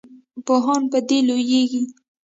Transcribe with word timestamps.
پوهان 0.45 0.81
په 0.91 0.99
دې 1.07 1.17
لویږي. 1.27 1.83